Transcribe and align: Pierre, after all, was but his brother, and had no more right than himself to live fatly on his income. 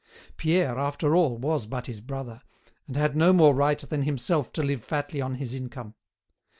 Pierre, 0.35 0.79
after 0.79 1.15
all, 1.15 1.37
was 1.37 1.67
but 1.67 1.85
his 1.85 2.01
brother, 2.01 2.41
and 2.87 2.95
had 2.95 3.15
no 3.15 3.31
more 3.31 3.53
right 3.53 3.77
than 3.77 4.01
himself 4.01 4.51
to 4.53 4.63
live 4.63 4.83
fatly 4.83 5.21
on 5.21 5.35
his 5.35 5.53
income. 5.53 5.93